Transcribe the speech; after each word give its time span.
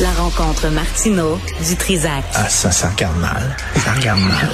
La 0.00 0.10
rencontre 0.12 0.68
Martino 0.70 1.38
du 1.68 1.76
Trizac. 1.76 2.24
Ah, 2.34 2.48
ça, 2.48 2.70
ça 2.72 2.90
regarde 2.90 3.16
mal. 3.18 3.56
Ça 3.84 3.92
regarde 3.92 4.20
mal. 4.20 4.50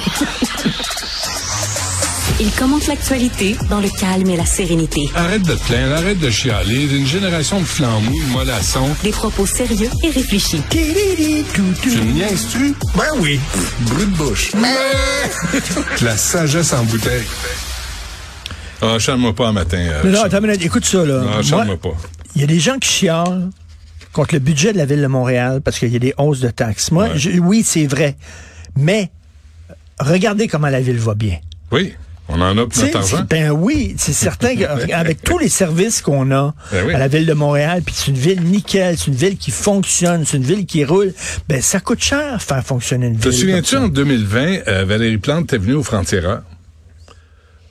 Il 2.39 2.51
commente 2.51 2.87
l'actualité 2.87 3.55
dans 3.69 3.79
le 3.79 3.89
calme 3.89 4.29
et 4.29 4.37
la 4.37 4.45
sérénité. 4.45 5.09
Arrête 5.15 5.41
de 5.43 5.53
te 5.55 5.63
plaindre, 5.63 5.95
arrête 5.95 6.19
de 6.19 6.29
chialer. 6.29 6.87
D'une 6.87 7.07
génération 7.07 7.59
de 7.59 7.65
flambous, 7.65 8.19
de 8.23 8.31
mollassons. 8.31 8.89
Des 9.03 9.11
propos 9.11 9.45
sérieux 9.45 9.89
et 10.03 10.09
réfléchis. 10.09 10.61
Tu 10.69 10.79
me 10.79 12.11
niaises-tu? 12.13 12.75
Ben 12.95 13.03
oui. 13.19 13.39
Brut 13.81 14.11
de 14.11 14.15
bouche. 14.17 14.51
La 16.01 16.17
sagesse 16.17 16.73
en 16.73 16.83
bouteille. 16.83 17.25
Ah, 18.81 18.97
chante-moi 18.99 19.33
pas 19.33 19.47
un 19.47 19.53
matin. 19.53 19.77
euh, 19.77 20.03
Non, 20.05 20.23
non, 20.31 20.53
une 20.53 20.61
écoute 20.61 20.85
ça, 20.85 21.03
là. 21.05 21.19
Non, 21.19 21.29
Moi, 21.31 21.41
chante-moi 21.43 21.77
pas. 21.77 21.93
Il 22.35 22.41
y 22.41 22.43
a 22.43 22.47
des 22.47 22.59
gens 22.59 22.77
qui 22.79 22.89
chialent 22.89 23.49
contre 24.13 24.33
le 24.35 24.39
budget 24.39 24.73
de 24.73 24.77
la 24.77 24.85
ville 24.85 25.01
de 25.01 25.07
Montréal 25.07 25.61
parce 25.63 25.79
qu'il 25.79 25.91
y 25.91 25.95
a 25.95 25.99
des 25.99 26.13
hausses 26.17 26.39
de 26.41 26.49
taxes. 26.49 26.91
Moi, 26.91 27.05
Ouais. 27.09 27.17
je- 27.17 27.39
oui, 27.39 27.63
c'est 27.65 27.87
vrai. 27.87 28.15
Mais 28.77 29.09
regardez 29.99 30.47
comment 30.47 30.69
la 30.69 30.81
ville 30.81 30.97
va 30.97 31.13
bien. 31.13 31.37
Oui, 31.71 31.93
on 32.27 32.39
en 32.41 32.57
a 32.57 32.65
pour 32.67 32.83
notre 32.83 32.97
argent. 32.97 33.25
Ben 33.29 33.51
oui, 33.51 33.95
c'est 33.97 34.13
certain 34.13 34.55
qu'avec 34.55 35.21
tous 35.23 35.37
les 35.37 35.49
services 35.49 36.01
qu'on 36.01 36.31
a 36.31 36.53
Ben 36.71 36.85
oui. 36.87 36.93
à 36.93 36.97
la 36.99 37.07
ville 37.07 37.25
de 37.25 37.33
Montréal, 37.33 37.81
puis 37.85 37.95
c'est 37.97 38.07
une 38.11 38.17
ville 38.17 38.41
nickel, 38.43 38.97
c'est 38.97 39.07
une 39.07 39.15
ville 39.15 39.37
qui 39.37 39.51
fonctionne, 39.51 40.25
c'est 40.25 40.37
une 40.37 40.43
ville 40.43 40.65
qui 40.65 40.83
roule, 40.85 41.13
ben 41.47 41.61
ça 41.61 41.79
coûte 41.79 42.01
cher 42.01 42.41
faire 42.41 42.63
fonctionner 42.65 43.07
une 43.07 43.17
Te 43.17 43.29
ville. 43.29 43.37
souviens-tu, 43.39 43.75
comme 43.75 43.83
en 43.85 43.87
ça. 43.87 43.93
2020, 43.93 44.57
euh, 44.67 44.85
Valérie 44.85 45.17
Plante 45.17 45.43
était 45.45 45.57
venue 45.57 45.73
au 45.73 45.83
Frontières. 45.83 46.41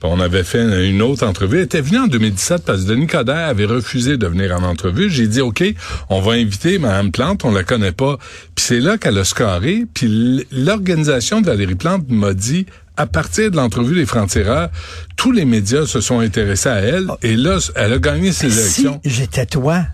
Puis 0.00 0.08
On 0.10 0.18
avait 0.18 0.44
fait 0.44 0.88
une 0.88 1.02
autre 1.02 1.26
entrevue. 1.26 1.58
Elle 1.58 1.64
était 1.64 1.80
venue 1.82 1.98
en 1.98 2.06
2017 2.06 2.64
parce 2.64 2.82
que 2.84 2.88
Denis 2.88 3.06
Coderre 3.06 3.48
avait 3.48 3.66
refusé 3.66 4.16
de 4.16 4.26
venir 4.26 4.56
en 4.58 4.62
entrevue. 4.64 5.10
J'ai 5.10 5.26
dit, 5.26 5.40
OK, 5.42 5.62
on 6.08 6.20
va 6.20 6.32
inviter 6.32 6.78
Mme 6.78 7.12
Plante, 7.12 7.44
on 7.44 7.52
la 7.52 7.64
connaît 7.64 7.92
pas. 7.92 8.16
Puis 8.54 8.64
c'est 8.66 8.80
là 8.80 8.96
qu'elle 8.98 9.18
a 9.18 9.24
scoré. 9.24 9.84
Puis 9.92 10.46
l'organisation 10.50 11.40
de 11.42 11.46
Valérie 11.46 11.74
Plante 11.74 12.08
m'a 12.08 12.32
dit, 12.34 12.66
à 12.96 13.06
partir 13.06 13.50
de 13.50 13.56
l'entrevue 13.56 13.94
des 13.94 14.06
Frontières, 14.06 14.68
tous 15.16 15.32
les 15.32 15.44
médias 15.44 15.86
se 15.86 16.00
sont 16.00 16.20
intéressés 16.20 16.68
à 16.68 16.80
elle. 16.80 17.08
Et 17.22 17.36
là, 17.36 17.58
elle 17.76 17.92
a 17.94 17.98
gagné 17.98 18.32
ses 18.32 18.50
Si 18.50 18.58
élections. 18.58 19.00
j'étais 19.04 19.46
toi, 19.46 19.84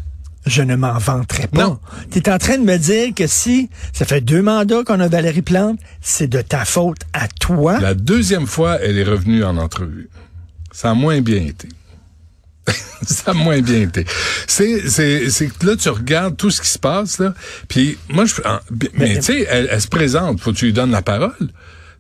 je 0.46 0.62
ne 0.62 0.76
m'en 0.76 0.96
vanterais 0.98 1.48
pas. 1.48 1.62
Non. 1.64 1.78
Tu 2.10 2.18
es 2.18 2.28
en 2.30 2.38
train 2.38 2.58
de 2.58 2.64
me 2.64 2.76
dire 2.78 3.14
que 3.14 3.26
si 3.26 3.68
ça 3.92 4.04
fait 4.04 4.20
deux 4.20 4.42
mandats 4.42 4.84
qu'on 4.84 5.00
a 5.00 5.08
Valérie 5.08 5.42
Plante, 5.42 5.78
c'est 6.00 6.28
de 6.28 6.40
ta 6.40 6.64
faute 6.64 7.00
à 7.12 7.28
toi. 7.28 7.78
La 7.80 7.94
deuxième 7.94 8.46
fois, 8.46 8.78
elle 8.80 8.98
est 8.98 9.04
revenue 9.04 9.44
en 9.44 9.56
entrevue. 9.56 10.08
Ça 10.72 10.90
a 10.90 10.94
moins 10.94 11.20
bien 11.20 11.42
été. 11.42 11.68
ça 13.02 13.30
a 13.30 13.34
moins 13.34 13.60
bien 13.60 13.82
été. 13.82 14.04
C'est, 14.46 14.88
c'est, 14.88 15.30
c'est 15.30 15.48
que 15.48 15.66
là, 15.66 15.76
tu 15.76 15.88
regardes 15.88 16.36
tout 16.36 16.50
ce 16.50 16.60
qui 16.60 16.68
se 16.68 16.78
passe, 16.78 17.18
là. 17.18 17.32
Puis, 17.68 17.96
moi, 18.08 18.24
je, 18.24 18.34
en- 18.44 18.58
mais, 18.94 19.16
tu 19.16 19.22
sais, 19.22 19.46
elle, 19.48 19.68
elle 19.70 19.80
se 19.80 19.88
présente. 19.88 20.40
Faut 20.40 20.52
que 20.52 20.56
tu 20.56 20.66
lui 20.66 20.72
donnes 20.72 20.90
la 20.90 21.02
parole. 21.02 21.32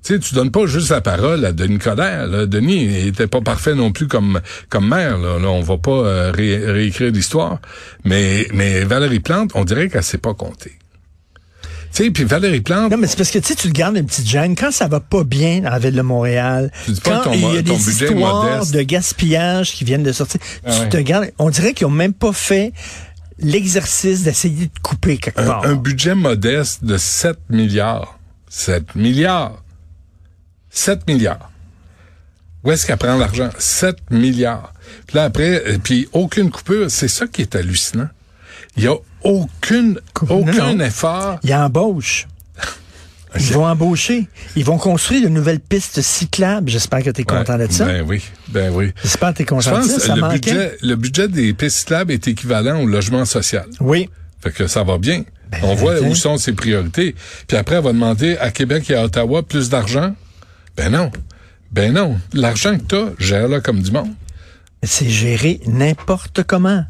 Tu 0.06 0.14
sais, 0.14 0.20
tu 0.20 0.34
donnes 0.36 0.52
pas 0.52 0.66
juste 0.66 0.90
la 0.90 1.00
parole 1.00 1.44
à 1.44 1.50
Denis 1.52 1.78
Coderre. 1.78 2.28
Là. 2.28 2.46
Denis 2.46 2.84
il 2.84 3.06
était 3.08 3.26
pas 3.26 3.40
parfait 3.40 3.74
non 3.74 3.90
plus 3.90 4.06
comme 4.06 4.40
comme 4.68 4.88
maire. 4.88 5.18
Là, 5.18 5.38
là 5.40 5.48
on 5.48 5.62
va 5.62 5.78
pas 5.78 5.90
euh, 5.90 6.30
ré- 6.32 6.64
réécrire 6.70 7.10
l'histoire. 7.10 7.58
Mais 8.04 8.46
mais 8.54 8.84
Valérie 8.84 9.18
Plante, 9.20 9.50
on 9.54 9.64
dirait 9.64 9.88
qu'elle 9.88 10.04
sait 10.04 10.18
pas 10.18 10.32
compter. 10.34 10.72
Tu 11.92 12.04
sais, 12.04 12.10
puis 12.10 12.24
Valérie 12.24 12.60
Plante, 12.60 12.90
Non, 12.92 12.98
mais 12.98 13.06
c'est 13.06 13.16
parce 13.16 13.30
que 13.30 13.38
tu 13.38 13.48
sais, 13.48 13.54
tu 13.54 13.70
gardes 13.70 13.96
une 13.96 14.06
petite 14.06 14.28
gêne. 14.28 14.54
Quand 14.54 14.70
ça 14.70 14.86
va 14.86 15.00
pas 15.00 15.24
bien 15.24 15.60
dans 15.60 15.70
la 15.70 15.78
ville 15.78 15.94
de 15.94 16.02
Montréal, 16.02 16.70
Tu 16.84 16.92
dis 16.92 17.00
pas 17.00 17.22
quand 17.24 17.32
il 17.32 17.40
y 17.40 17.56
a 17.58 17.62
des 17.62 17.72
histoires 17.90 18.44
modeste. 18.44 18.74
de 18.74 18.82
gaspillage 18.82 19.72
qui 19.72 19.84
viennent 19.84 20.02
de 20.04 20.12
sortir, 20.12 20.40
Ah 20.64 20.72
tu 20.74 20.80
ouais. 20.82 20.88
te 20.90 20.96
gardes. 20.98 21.32
On 21.38 21.48
dirait 21.50 21.72
qu'ils 21.72 21.86
ont 21.86 21.90
même 21.90 22.12
pas 22.12 22.32
fait 22.32 22.72
l'exercice 23.38 24.22
d'essayer 24.24 24.66
de 24.66 24.78
couper 24.82 25.16
quelque 25.18 25.40
un, 25.40 25.46
part. 25.46 25.64
un 25.66 25.74
budget 25.74 26.14
modeste 26.14 26.84
de 26.84 26.96
7 26.96 27.38
milliards. 27.50 28.18
7 28.48 28.94
milliards. 28.94 29.62
7 30.76 31.06
milliards. 31.08 31.50
Où 32.64 32.72
est-ce 32.72 32.86
qu'elle 32.86 32.96
prend 32.96 33.16
l'argent? 33.16 33.50
7 33.58 34.10
milliards. 34.10 34.72
Puis 35.06 35.16
là, 35.16 35.24
après, 35.24 35.62
euh, 35.66 35.78
puis 35.82 36.08
aucune 36.12 36.50
coupure. 36.50 36.90
C'est 36.90 37.08
ça 37.08 37.26
qui 37.26 37.42
est 37.42 37.54
hallucinant. 37.54 38.08
Il 38.76 38.84
y 38.84 38.88
a 38.88 38.94
aucune, 39.22 40.00
aucun 40.28 40.74
non. 40.74 40.84
effort. 40.84 41.38
Ils 41.42 41.54
embauchent. 41.54 42.26
Ils 43.38 43.52
vont 43.52 43.66
embaucher. 43.66 44.28
Ils 44.54 44.64
vont 44.64 44.78
construire 44.78 45.22
de 45.22 45.28
nouvelles 45.28 45.60
pistes 45.60 46.00
cyclables. 46.00 46.70
J'espère 46.70 47.02
que 47.02 47.10
tu 47.10 47.20
es 47.20 47.24
content 47.24 47.58
de 47.58 47.66
ça. 47.70 47.84
Ben 47.84 48.04
oui, 48.06 48.22
ben 48.48 48.72
oui. 48.72 48.92
J'espère 49.02 49.32
que 49.32 49.36
tu 49.38 49.42
es 49.42 49.46
Je 49.46 49.50
content 49.70 49.82
de 49.82 49.88
ça. 50.00 50.14
le 50.14 50.20
manquait. 50.20 50.38
budget, 50.38 50.76
le 50.82 50.96
budget 50.96 51.28
des 51.28 51.52
pistes 51.52 51.78
cyclables 51.78 52.12
est 52.12 52.26
équivalent 52.28 52.80
au 52.82 52.86
logement 52.86 53.24
social. 53.24 53.66
Oui. 53.80 54.08
Fait 54.42 54.52
que 54.52 54.66
ça 54.66 54.82
va 54.84 54.98
bien. 54.98 55.24
On 55.62 55.74
voit 55.74 56.00
où 56.00 56.14
sont 56.14 56.38
ses 56.38 56.52
priorités. 56.52 57.14
Puis 57.46 57.56
après, 57.56 57.76
elle 57.76 57.84
va 57.84 57.92
demander 57.92 58.36
à 58.38 58.50
Québec 58.50 58.90
et 58.90 58.94
à 58.94 59.04
Ottawa 59.04 59.42
plus 59.42 59.68
d'argent. 59.68 60.14
Ben 60.76 60.90
non. 60.90 61.10
Ben 61.72 61.92
non. 61.92 62.18
L'argent 62.32 62.76
que 62.78 62.82
t'as, 62.84 63.06
gère-le 63.18 63.60
comme 63.60 63.80
du 63.80 63.90
monde. 63.90 64.10
C'est 64.82 65.08
géré 65.08 65.60
n'importe 65.66 66.42
comment. 66.44 66.84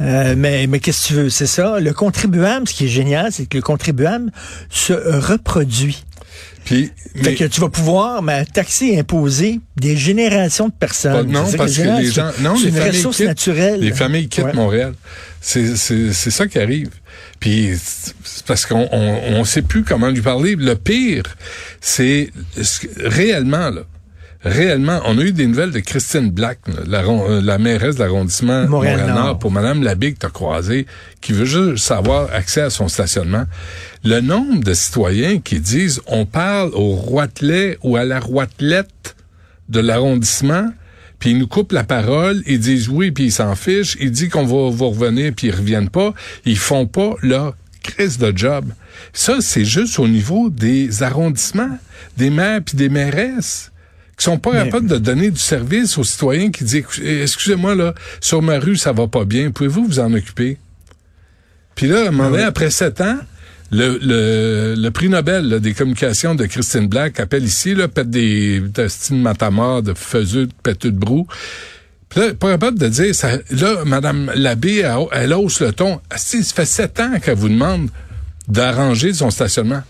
Euh, 0.00 0.34
mais 0.36 0.66
mais 0.68 0.78
qu'est-ce 0.78 1.02
que 1.02 1.06
tu 1.08 1.14
veux? 1.14 1.30
C'est 1.30 1.46
ça. 1.48 1.80
Le 1.80 1.92
contribuable, 1.92 2.68
ce 2.68 2.74
qui 2.74 2.84
est 2.84 2.88
génial, 2.88 3.32
c'est 3.32 3.46
que 3.46 3.56
le 3.56 3.62
contribuable 3.62 4.30
se 4.70 4.92
reproduit. 4.92 6.04
Puis, 6.64 6.92
Fait 7.16 7.22
mais 7.22 7.34
que 7.34 7.44
tu 7.44 7.60
vas 7.60 7.68
pouvoir 7.70 8.22
mais, 8.22 8.44
taxer 8.44 8.86
et 8.88 8.98
imposer 9.00 9.60
des 9.76 9.96
générations 9.96 10.66
de 10.66 10.72
pas- 10.72 10.76
personnes. 10.86 11.30
non, 11.30 11.50
parce 11.56 11.76
que 11.76 12.00
les 12.00 12.10
gens, 12.10 12.30
non, 12.40 12.54
les 12.54 12.68
une 12.68 12.74
familles 12.74 12.90
ressource 12.90 13.16
quittent, 13.16 13.26
naturelle. 13.26 13.80
les 13.80 13.92
familles 13.92 14.28
quittent 14.28 14.44
Ouais. 14.44 14.52
Montréal. 14.52 14.92
C'est, 15.40 15.76
c'est, 15.76 16.12
c'est 16.12 16.30
ça 16.30 16.46
qui 16.46 16.58
arrive. 16.58 16.90
Puis, 17.40 17.74
c'est 18.24 18.44
parce 18.46 18.66
qu'on 18.66 18.88
on, 18.90 19.38
on 19.38 19.44
sait 19.44 19.62
plus 19.62 19.84
comment 19.84 20.08
lui 20.08 20.22
parler. 20.22 20.56
Le 20.56 20.74
pire, 20.74 21.24
c'est 21.80 22.30
réellement, 22.98 23.70
là, 23.70 23.82
réellement, 24.42 25.00
on 25.04 25.18
a 25.18 25.22
eu 25.22 25.32
des 25.32 25.46
nouvelles 25.46 25.70
de 25.70 25.80
Christine 25.80 26.30
Black, 26.30 26.58
la, 26.86 27.00
euh, 27.00 27.40
la 27.42 27.58
mairesse 27.58 27.96
de 27.96 28.00
l'arrondissement 28.00 28.66
Montréal-Nord. 28.66 29.38
Pour 29.38 29.50
Madame 29.50 29.82
que 29.84 30.18
t'as 30.18 30.28
croisé, 30.28 30.86
qui 31.20 31.32
veut 31.32 31.44
juste 31.44 31.84
savoir 31.84 32.28
accès 32.32 32.62
à 32.62 32.70
son 32.70 32.88
stationnement. 32.88 33.44
Le 34.04 34.20
nombre 34.20 34.62
de 34.62 34.74
citoyens 34.74 35.40
qui 35.40 35.60
disent 35.60 36.00
on 36.06 36.24
parle 36.24 36.70
au 36.74 36.94
roitelet 36.94 37.78
ou 37.82 37.96
à 37.96 38.04
la 38.04 38.20
roitelette 38.20 39.16
de 39.68 39.80
l'arrondissement, 39.80 40.68
puis 41.18 41.30
ils 41.30 41.38
nous 41.38 41.46
coupent 41.46 41.72
la 41.72 41.84
parole, 41.84 42.42
ils 42.46 42.60
disent 42.60 42.88
oui, 42.88 43.10
puis 43.10 43.24
ils 43.24 43.32
s'en 43.32 43.54
fichent, 43.54 43.96
ils 44.00 44.10
disent 44.10 44.28
qu'on 44.28 44.46
va 44.46 44.70
vous 44.70 44.90
revenir, 44.90 45.32
puis 45.34 45.48
ils 45.48 45.54
reviennent 45.54 45.90
pas, 45.90 46.14
ils 46.44 46.58
font 46.58 46.86
pas 46.86 47.14
leur 47.22 47.56
crise 47.82 48.18
de 48.18 48.32
job. 48.36 48.66
Ça, 49.12 49.36
c'est 49.40 49.64
juste 49.64 49.98
au 49.98 50.08
niveau 50.08 50.50
des 50.50 51.02
arrondissements, 51.02 51.78
des 52.16 52.30
maires 52.30 52.60
puis 52.64 52.76
des 52.76 52.88
mairesses 52.88 53.72
qui 54.16 54.24
sont 54.24 54.38
pas 54.38 54.52
capables 54.52 54.88
de 54.88 54.98
donner 54.98 55.30
du 55.30 55.38
service 55.38 55.96
aux 55.96 56.04
citoyens 56.04 56.50
qui 56.50 56.64
disent 56.64 56.74
Écoutez, 56.76 57.22
excusez-moi 57.22 57.74
là, 57.76 57.94
sur 58.20 58.42
ma 58.42 58.58
rue 58.58 58.76
ça 58.76 58.92
va 58.92 59.06
pas 59.06 59.24
bien, 59.24 59.52
pouvez-vous 59.52 59.86
vous 59.86 60.00
en 60.00 60.12
occuper? 60.12 60.58
Puis 61.76 61.86
là, 61.86 62.06
à 62.06 62.08
un 62.08 62.10
moment 62.10 62.30
donné, 62.30 62.42
après 62.42 62.70
sept 62.70 63.00
ans, 63.00 63.18
le, 63.70 63.98
le, 64.00 64.74
le 64.76 64.90
prix 64.90 65.08
Nobel 65.08 65.48
là, 65.48 65.58
des 65.58 65.74
communications 65.74 66.34
de 66.34 66.46
Christine 66.46 66.88
Black 66.88 67.20
appelle 67.20 67.44
ici, 67.44 67.74
là, 67.74 67.88
pète 67.88 68.10
des 68.10 68.62
testines 68.72 69.20
matamor 69.20 69.82
de 69.82 69.94
faiseux, 69.94 70.46
de 70.46 70.52
péteux 70.62 70.90
de 70.90 70.98
brou. 70.98 71.26
Puis 72.08 72.20
là, 72.20 72.34
pas 72.34 72.52
capable 72.52 72.78
de 72.78 72.88
dire, 72.88 73.14
ça, 73.14 73.32
là, 73.50 73.84
Madame 73.84 74.32
Labbé, 74.34 74.78
elle, 74.78 75.06
elle 75.12 75.34
hausse 75.34 75.60
le 75.60 75.72
ton. 75.72 76.00
Si, 76.16 76.42
ça 76.42 76.54
fait 76.54 76.64
sept 76.64 77.00
ans 77.00 77.18
qu'elle 77.20 77.36
vous 77.36 77.50
demande 77.50 77.90
d'arranger 78.48 79.12
son 79.12 79.30
stationnement. 79.30 79.82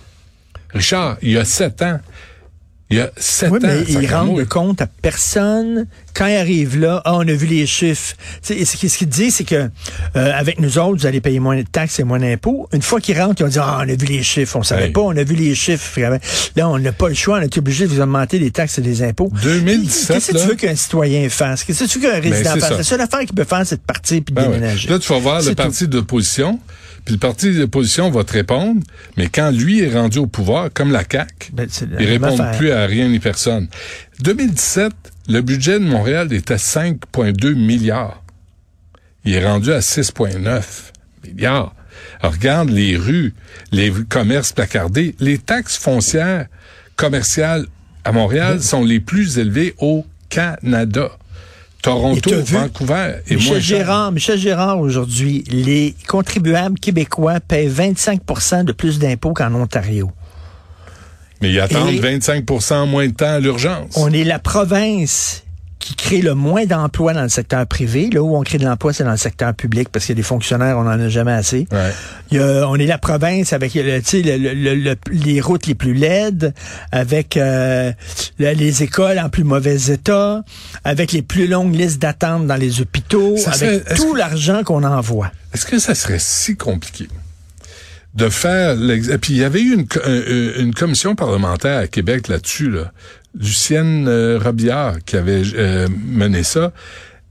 Richard, 0.74 1.16
il 1.22 1.30
y 1.30 1.38
a 1.38 1.44
sept 1.44 1.80
ans. 1.82 2.00
Il 2.90 2.96
y 2.96 3.00
a 3.00 3.10
sept 3.18 3.50
Oui, 3.50 3.58
ans. 3.58 3.60
mais 3.64 3.82
ils 3.88 3.96
rendent 3.96 4.06
gramouille. 4.28 4.46
compte 4.46 4.80
à 4.80 4.86
personne. 4.86 5.86
Quand 6.14 6.26
ils 6.26 6.36
arrivent 6.36 6.78
là, 6.80 7.02
ah, 7.04 7.14
on 7.16 7.20
a 7.20 7.32
vu 7.32 7.46
les 7.46 7.66
chiffres. 7.66 8.14
Ce 8.42 8.52
qu'ils 8.76 8.90
ce 8.90 9.04
disent, 9.04 9.34
c'est 9.36 9.44
que 9.44 9.54
euh, 10.16 10.32
avec 10.34 10.58
nous 10.58 10.78
autres, 10.78 11.00
vous 11.00 11.06
allez 11.06 11.20
payer 11.20 11.38
moins 11.38 11.56
de 11.56 11.62
taxes 11.70 12.00
et 12.00 12.04
moins 12.04 12.18
d'impôts. 12.18 12.66
Une 12.72 12.80
fois 12.82 13.00
qu'ils 13.00 13.20
rentrent, 13.20 13.40
ils 13.40 13.44
vont 13.44 13.50
dire, 13.50 13.62
ah, 13.62 13.78
on 13.84 13.88
a 13.88 13.94
vu 13.94 14.06
les 14.06 14.22
chiffres. 14.22 14.56
On 14.56 14.62
savait 14.62 14.86
Hey. 14.86 14.92
pas, 14.92 15.02
on 15.02 15.16
a 15.16 15.22
vu 15.22 15.34
les 15.34 15.54
chiffres. 15.54 16.00
Là, 16.56 16.68
on 16.68 16.78
n'a 16.78 16.92
pas 16.92 17.08
le 17.08 17.14
choix. 17.14 17.38
On 17.38 17.42
est 17.42 17.58
obligé 17.58 17.84
de 17.86 17.90
vous 17.92 18.00
augmenter 18.00 18.38
les 18.38 18.50
taxes 18.50 18.78
et 18.78 18.82
les 18.82 19.02
impôts. 19.02 19.30
2017, 19.42 20.08
Qu'est-ce 20.16 20.32
que 20.32 20.38
tu 20.38 20.46
veux 20.48 20.54
qu'un 20.54 20.74
citoyen 20.74 21.28
fasse? 21.28 21.64
Qu'est-ce 21.64 21.84
que 21.84 21.88
tu 21.90 21.98
veux 21.98 22.08
qu'un 22.10 22.20
résident 22.20 22.52
c'est 22.54 22.60
fasse? 22.60 22.70
La 22.78 22.82
seule 22.84 23.00
affaire 23.02 23.20
qu'il 23.20 23.34
peut 23.34 23.44
faire, 23.44 23.62
c'est 23.66 23.76
de 23.76 23.80
partir 23.82 24.22
puis 24.24 24.34
de 24.34 24.40
Ben 24.40 24.48
ouais. 24.48 24.54
déménager. 24.54 24.88
Là, 24.88 24.98
tu 24.98 25.12
vas 25.12 25.18
voir 25.18 25.40
le 25.42 25.48
tout. 25.50 25.54
parti 25.54 25.86
d'opposition, 25.86 26.58
puis 27.08 27.14
le 27.14 27.20
parti 27.20 27.54
d'opposition 27.54 28.10
va 28.10 28.22
te 28.22 28.34
répondre, 28.34 28.82
mais 29.16 29.28
quand 29.28 29.50
lui 29.50 29.80
est 29.80 29.90
rendu 29.90 30.18
au 30.18 30.26
pouvoir, 30.26 30.68
comme 30.74 30.92
la 30.92 31.04
CAQ, 31.10 31.52
Ben, 31.54 31.66
il 31.98 32.06
répond 32.06 32.36
plus 32.58 32.70
à 32.70 32.84
rien 32.84 33.08
ni 33.08 33.18
personne. 33.18 33.66
2017, 34.20 34.92
le 35.30 35.40
budget 35.40 35.80
de 35.80 35.86
Montréal 35.86 36.30
était 36.34 36.56
5,2 36.56 37.54
milliards. 37.54 38.22
Il 39.24 39.32
est 39.32 39.42
rendu 39.42 39.72
à 39.72 39.78
6,9 39.78 40.62
milliards. 41.24 41.74
Alors, 42.20 42.34
regarde 42.34 42.68
les 42.68 42.98
rues, 42.98 43.32
les 43.72 43.90
commerces 44.10 44.52
placardés. 44.52 45.14
Les 45.18 45.38
taxes 45.38 45.78
foncières 45.78 46.44
commerciales 46.96 47.64
à 48.04 48.12
Montréal 48.12 48.60
sont 48.60 48.84
les 48.84 49.00
plus 49.00 49.38
élevées 49.38 49.74
au 49.78 50.04
Canada. 50.28 51.08
Toronto, 51.82 52.30
Vancouver 52.44 53.14
et 53.28 53.36
Michel 53.36 53.52
moins 53.52 53.60
Gérard, 53.60 54.12
Michel 54.12 54.38
Gérard, 54.38 54.80
aujourd'hui, 54.80 55.44
les 55.48 55.94
contribuables 56.08 56.78
québécois 56.78 57.40
paient 57.40 57.68
25% 57.68 58.64
de 58.64 58.72
plus 58.72 58.98
d'impôts 58.98 59.32
qu'en 59.32 59.54
Ontario. 59.54 60.10
Mais 61.40 61.52
ils 61.52 61.60
attendent 61.60 61.90
25% 61.90 62.88
moins 62.88 63.06
de 63.06 63.12
temps 63.12 63.34
à 63.34 63.38
l'urgence. 63.38 63.92
On 63.96 64.12
est 64.12 64.24
la 64.24 64.40
province 64.40 65.44
qui 65.88 65.94
crée 65.94 66.20
le 66.20 66.34
moins 66.34 66.66
d'emplois 66.66 67.14
dans 67.14 67.22
le 67.22 67.30
secteur 67.30 67.66
privé. 67.66 68.10
Là 68.12 68.22
où 68.22 68.36
on 68.36 68.42
crée 68.42 68.58
de 68.58 68.64
l'emploi, 68.64 68.92
c'est 68.92 69.04
dans 69.04 69.12
le 69.12 69.16
secteur 69.16 69.54
public 69.54 69.88
parce 69.90 70.04
qu'il 70.04 70.14
y 70.14 70.18
a 70.18 70.20
des 70.20 70.26
fonctionnaires, 70.26 70.76
on 70.76 70.82
n'en 70.82 71.00
a 71.00 71.08
jamais 71.08 71.32
assez. 71.32 71.66
on 72.30 72.74
est 72.74 72.86
la 72.86 72.98
province 72.98 73.54
avec 73.54 73.72
les 73.72 75.40
routes 75.40 75.66
les 75.66 75.74
plus 75.74 75.94
laides, 75.94 76.52
avec 76.92 77.38
euh, 77.38 77.92
les 78.38 78.82
écoles 78.82 79.18
en 79.18 79.30
plus 79.30 79.44
mauvais 79.44 79.90
état, 79.90 80.42
avec 80.84 81.12
les 81.12 81.22
plus 81.22 81.46
longues 81.46 81.74
listes 81.74 82.02
d'attente 82.02 82.46
dans 82.46 82.56
les 82.56 82.82
hôpitaux, 82.82 83.36
avec 83.46 83.94
tout 83.94 84.14
l'argent 84.14 84.64
qu'on 84.64 84.84
envoie. 84.84 85.30
Est-ce 85.54 85.64
que 85.64 85.78
ça 85.78 85.94
serait 85.94 86.18
si 86.20 86.56
compliqué? 86.56 87.08
de 88.14 88.30
faire 88.30 88.72
et 88.90 89.18
puis 89.18 89.34
il 89.34 89.36
y 89.36 89.44
avait 89.44 89.60
eu 89.60 89.74
une, 89.74 89.86
une 90.58 90.74
commission 90.74 91.14
parlementaire 91.14 91.78
à 91.78 91.86
Québec 91.86 92.28
là-dessus 92.28 92.70
là, 92.70 92.90
Lucienne 93.34 94.06
euh, 94.08 94.40
qui 95.04 95.16
avait 95.16 95.42
euh, 95.54 95.88
mené 96.06 96.42
ça, 96.42 96.72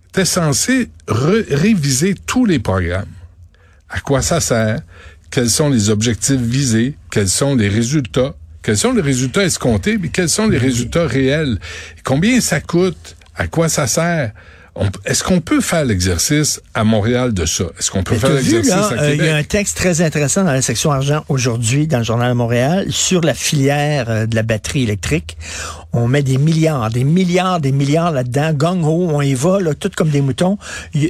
était 0.10 0.26
censé 0.26 0.90
réviser 1.08 2.16
tous 2.26 2.46
les 2.46 2.60
programmes. 2.60 3.06
À 3.90 4.00
quoi 4.00 4.22
ça 4.22 4.40
sert? 4.40 4.80
Quels 5.30 5.50
sont 5.50 5.70
les 5.70 5.90
objectifs 5.90 6.40
visés? 6.40 6.96
Quels 7.12 7.30
sont 7.30 7.56
les 7.56 7.68
résultats? 7.68 8.36
Quels 8.62 8.78
sont 8.78 8.94
les 8.94 9.02
résultats 9.02 9.44
escomptés? 9.44 9.98
Mais 9.98 10.10
quels 10.10 10.30
sont 10.30 10.48
les 10.48 10.58
résultats 10.58 11.08
réels? 11.08 11.60
Combien 12.04 12.42
ça 12.42 12.60
coûte? 12.60 13.16
À 13.36 13.48
quoi 13.48 13.70
ça 13.70 13.88
sert? 13.88 14.32
Est-ce 15.06 15.24
qu'on 15.24 15.42
peut 15.42 15.62
faire 15.62 15.86
l'exercice 15.86 16.62
à 16.74 16.84
Montréal 16.84 17.34
de 17.34 17.46
ça? 17.46 17.66
Est-ce 17.80 17.92
qu'on 17.92 18.04
peut 18.04 18.16
faire 18.16 18.34
l'exercice 18.34 18.72
à 18.72 18.90
Québec? 18.90 19.20
Il 19.20 19.26
y 19.26 19.30
a 19.30 19.36
un 19.36 19.44
texte 19.44 19.78
très 19.78 20.02
intéressant 20.02 20.44
dans 20.44 20.52
la 20.52 20.62
section 20.62 20.92
argent 20.92 21.24
aujourd'hui 21.30 21.88
dans 21.88 22.00
le 22.00 22.04
journal 22.04 22.30
de 22.30 22.36
Montréal 22.36 22.86
sur 22.90 23.22
la 23.22 23.34
filière 23.34 24.10
euh, 24.10 24.26
de 24.26 24.36
la 24.36 24.44
batterie 24.44 24.84
électrique. 24.84 25.38
On 25.94 26.08
met 26.08 26.22
des 26.22 26.38
milliards, 26.38 26.90
des 26.92 27.04
milliards, 27.04 27.60
des 27.60 27.72
milliards 27.72 28.12
là-dedans. 28.12 28.54
Gang 28.54 28.84
ho, 28.84 29.10
on 29.10 29.22
y 29.22 29.34
va, 29.34 29.60
là, 29.60 29.74
tout 29.74 29.90
comme 29.96 30.10
des 30.10 30.22
moutons. 30.22 30.58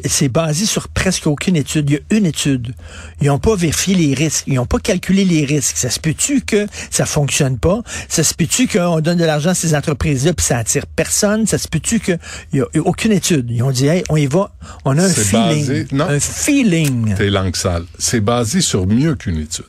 C'est 0.06 0.30
basé 0.30 0.66
sur 0.66 0.88
presque 0.88 1.28
aucune 1.28 1.56
étude. 1.56 1.90
Il 1.90 1.94
y 1.94 1.98
a 1.98 2.18
une 2.18 2.26
étude. 2.26 2.74
Ils 3.20 3.28
n'ont 3.28 3.40
pas 3.40 3.56
vérifié 3.56 3.96
les 3.96 4.14
risques. 4.14 4.46
Ils 4.48 4.54
n'ont 4.54 4.66
pas 4.66 4.80
calculé 4.80 5.26
les 5.26 5.44
risques. 5.46 5.78
Ça 5.78 5.90
se 5.90 6.00
peut-tu 6.00 6.42
que 6.42 6.68
ça 6.90 7.06
fonctionne 7.06 7.58
pas? 7.58 7.82
Ça 8.08 8.24
se 8.24 8.34
peut-tu 8.34 8.68
qu'on 8.68 9.02
donne 9.02 9.18
de 9.18 9.26
l'argent 9.26 9.50
à 9.50 9.56
ces 9.56 9.76
entreprises-là 9.76 10.34
puis 10.34 10.46
ça 10.46 10.60
attire 10.60 10.86
personne? 10.86 11.48
Ça 11.48 11.58
se 11.58 11.68
peut-tu 11.68 12.00
qu'il 12.00 12.20
n'y 12.54 12.62
a 12.62 12.66
aucune 12.86 13.12
étude? 13.12 13.50
Ils 13.58 13.64
ont 13.64 13.72
dit, 13.72 13.88
hey, 13.88 14.04
on 14.10 14.18
y 14.18 14.28
va, 14.28 14.56
on 14.86 14.96
a 15.00 15.04
un 15.04 15.10
feeling. 15.10 15.88
non, 15.92 16.08
un 16.08 16.20
feeling. 16.20 17.16
T'es 17.16 17.32
langue 17.32 17.56
sale. 17.56 17.86
C'est 17.98 18.20
basé 18.20 18.62
sur 18.62 18.86
mieux 18.86 19.16
qu'une 19.16 19.40
étude. 19.40 19.66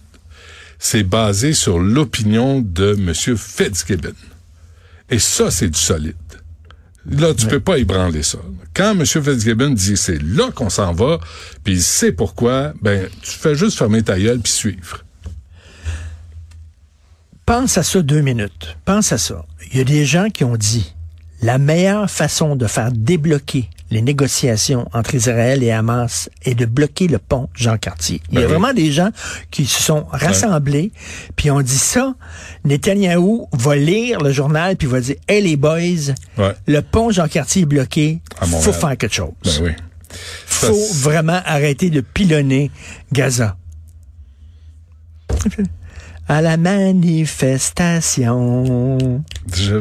C'est 0.79 1.05
basé 1.05 1.55
sur 1.55 1.79
l'opinion 1.79 2.61
de 2.61 2.95
M. 2.99 3.15
Fitzgibbon. 3.15 4.13
Et 5.09 5.19
ça, 5.19 5.51
c'est 5.51 5.71
du 5.71 5.79
solide. 5.79 6.17
Là, 7.07 7.33
tu 7.33 7.47
peux 7.47 7.61
pas 7.61 7.79
ébranler 7.79 8.23
ça. 8.23 8.37
Quand 8.75 8.91
M. 8.91 9.07
Fitzgibbon 9.07 9.71
dit 9.71 9.97
c'est 9.97 10.23
là 10.23 10.51
qu'on 10.51 10.69
s'en 10.69 10.93
va, 10.93 11.19
puis 11.65 11.77
il 11.77 11.83
sait 11.83 12.13
pourquoi, 12.13 12.75
ben, 12.83 13.09
tu 13.23 13.31
fais 13.31 13.55
juste 13.55 13.79
fermer 13.79 14.03
ta 14.03 14.19
gueule 14.19 14.41
puis 14.41 14.53
suivre. 14.53 15.03
Pense 17.47 17.79
à 17.79 17.83
ça 17.83 18.03
deux 18.03 18.21
minutes. 18.21 18.77
Pense 18.85 19.13
à 19.13 19.17
ça. 19.17 19.47
Il 19.73 19.79
y 19.79 19.81
a 19.81 19.85
des 19.85 20.05
gens 20.05 20.29
qui 20.29 20.45
ont 20.45 20.57
dit 20.59 20.93
la 21.41 21.57
meilleure 21.57 22.11
façon 22.11 22.55
de 22.55 22.67
faire 22.67 22.93
débloquer 22.93 23.71
les 23.91 24.03
négociations 24.03 24.89
entre 24.93 25.15
Israël 25.15 25.63
et 25.63 25.71
Hamas 25.71 26.29
est 26.45 26.55
de 26.55 26.67
bloquer 26.67 27.09
le 27.09 27.19
pont 27.19 27.49
Jean 27.55 27.79
Cartier. 27.79 28.21
Il 28.31 28.35
y 28.35 28.39
a 28.39 28.41
ben 28.43 28.49
vraiment 28.49 28.73
des 28.73 28.93
gens 28.93 29.11
qui 29.51 29.67
se 29.67 29.83
sont 29.83 30.07
rassemblés, 30.11 30.93
puis 31.37 31.51
on 31.51 31.61
dit 31.61 31.79
ça. 31.79 32.15
Netanyahou 32.65 33.49
va 33.53 33.77
lire 33.77 34.21
le 34.21 34.33
journal 34.33 34.77
puis 34.77 34.87
va 34.87 35.01
dire 35.01 35.17
Hey 35.27 35.43
les 35.43 35.57
boys, 35.57 36.15
le 36.67 36.81
pont 36.81 37.11
Jean 37.11 37.29
Cartier 37.29 37.63
est 37.63 37.67
bloqué, 37.67 38.21
faut 38.43 38.73
faire 38.73 38.97
quelque 38.97 39.15
chose. 39.15 39.33
Ben 39.45 39.53
oui. 39.63 39.71
Faut 40.47 40.87
vraiment 41.03 41.41
arrêter 41.45 41.91
de 41.91 42.01
pilonner 42.01 42.71
Gaza 43.13 43.57
à 46.29 46.43
la 46.43 46.57
manifestation. 46.57 48.99
Je... 49.55 49.77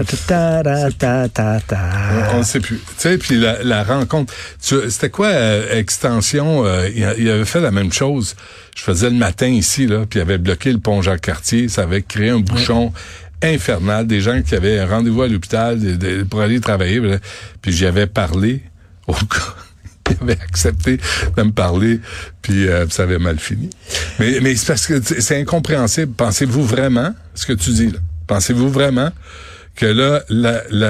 On 2.33 2.39
ne 2.39 2.44
sait 2.44 2.59
plus. 2.59 2.77
Tu 2.77 2.83
sais, 2.97 3.17
puis 3.17 3.38
la, 3.38 3.83
rencontre. 3.83 4.33
C'était 4.59 5.09
quoi 5.09 5.27
euh, 5.27 5.77
extension 5.77 6.65
euh, 6.65 6.89
il, 6.95 7.29
avait 7.29 7.45
fait 7.45 7.61
la 7.61 7.71
même 7.71 7.91
chose. 7.91 8.35
Je 8.75 8.83
faisais 8.83 9.09
le 9.09 9.17
matin 9.17 9.47
ici 9.47 9.88
là, 9.88 10.05
puis 10.09 10.19
il 10.19 10.21
avait 10.21 10.38
bloqué 10.38 10.71
le 10.71 10.79
pont 10.79 11.01
Jacques-Cartier. 11.01 11.67
Ça 11.67 11.83
avait 11.83 12.01
créé 12.01 12.29
un 12.29 12.39
bouchon. 12.39 12.94
infernal, 13.44 14.07
des 14.07 14.19
gens 14.19 14.41
qui 14.41 14.55
avaient 14.55 14.79
un 14.79 14.88
rendez-vous 14.88 15.21
à 15.21 15.27
l'hôpital 15.27 15.79
pour 16.27 16.41
aller 16.41 16.59
travailler, 16.59 16.99
puis 17.61 17.71
j'y 17.71 17.85
avais 17.85 18.07
parlé 18.07 18.63
au 19.05 19.13
il 19.13 19.66
avait 20.21 20.39
accepté 20.42 21.00
de 21.36 21.44
me 21.44 21.51
parler, 21.51 22.00
puis 22.42 22.68
euh, 22.68 22.88
ça 22.89 23.04
avait 23.04 23.19
mal 23.19 23.39
fini. 23.39 23.69
Mais, 24.19 24.39
mais 24.42 24.56
c'est 24.56 24.68
parce 24.68 24.88
que 24.88 25.01
c'est 25.01 25.39
incompréhensible. 25.39 26.13
Pensez-vous 26.13 26.65
vraiment 26.65 27.13
ce 27.33 27.45
que 27.45 27.54
tu 27.54 27.71
dis 27.71 27.92
là? 27.92 28.00
Pensez-vous 28.27 28.69
vraiment 28.69 29.12
que 29.77 29.85
là, 29.85 30.24